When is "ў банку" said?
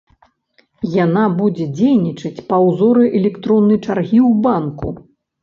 4.27-4.87